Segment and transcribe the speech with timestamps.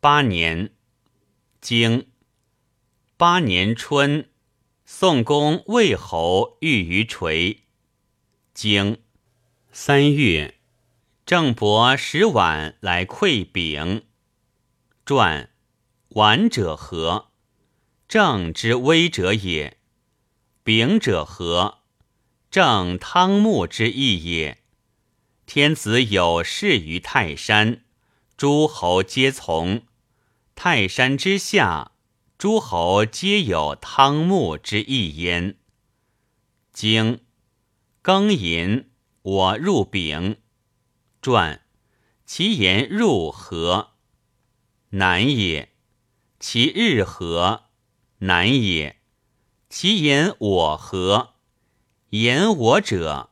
[0.00, 0.70] 八年，
[1.60, 2.06] 经
[3.16, 4.28] 八年春，
[4.86, 7.64] 宋公魏侯遇于垂。
[8.54, 8.98] 经
[9.72, 10.54] 三月，
[11.26, 14.04] 郑伯使宛来馈丙。
[15.04, 15.50] 传
[16.10, 17.32] 宛者何？
[18.06, 19.78] 郑之威者也。
[20.62, 21.78] 丙者何？
[22.52, 24.62] 郑汤沐之意也。
[25.44, 27.82] 天子有事于泰山，
[28.38, 29.82] 诸侯皆从。
[30.54, 31.90] 泰山之下，
[32.38, 35.58] 诸侯皆有汤沐之意焉。
[36.72, 37.18] 经
[38.00, 38.90] 庚寅，
[39.22, 40.36] 我入丙。
[41.20, 41.62] 传
[42.24, 43.94] 其言入何？
[44.90, 45.72] 难也。
[46.38, 47.64] 其日何？
[48.18, 49.00] 难也。
[49.68, 51.34] 其言我何？
[52.10, 53.30] 言我者。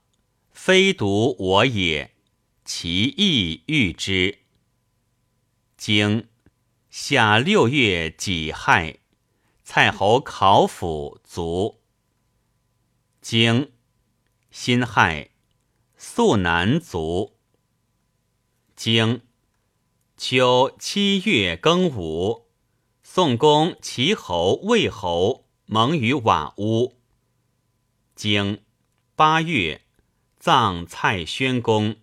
[0.50, 2.16] 非独我也，
[2.64, 4.45] 其意欲之。
[5.76, 6.28] 经
[6.88, 8.98] 夏六月己亥，
[9.62, 11.83] 蔡侯考府卒。
[13.20, 13.72] 经
[14.50, 15.30] 辛亥，
[15.96, 17.36] 肃南卒。
[18.74, 19.20] 经
[20.16, 22.46] 秋七月庚午，
[23.02, 26.98] 宋公齐侯魏侯盟于瓦屋。
[28.14, 28.62] 经
[29.14, 29.83] 八月。
[30.38, 31.96] 葬蔡宣公。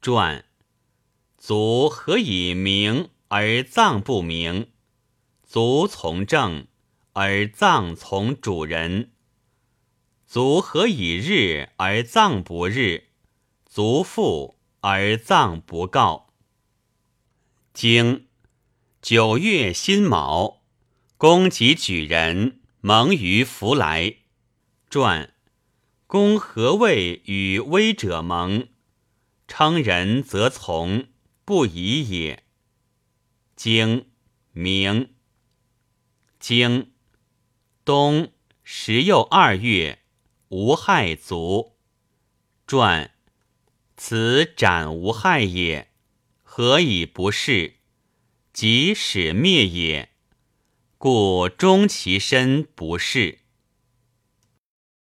[0.00, 0.43] 传
[1.46, 4.70] 卒何以明而葬不明？
[5.46, 6.68] 卒从政
[7.12, 9.10] 而葬从主人。
[10.26, 13.08] 卒何以日而葬不日？
[13.66, 16.32] 卒父而葬不告。
[17.74, 18.26] 经
[19.02, 20.62] 九月辛卯，
[21.18, 24.14] 公及举人盟于弗来。
[24.88, 25.34] 传。
[26.06, 28.68] 公何谓与威者盟？
[29.46, 31.08] 称人则从，
[31.44, 32.42] 不疑也。
[33.54, 34.06] 经
[34.52, 35.14] 明
[36.38, 36.92] 经
[37.84, 40.00] 冬十又二月，
[40.48, 41.76] 无害卒。
[42.66, 43.14] 传
[43.96, 45.92] 此斩无害也，
[46.42, 47.74] 何以不是？
[48.52, 50.10] 即使灭也，
[50.96, 53.43] 故终其身不是。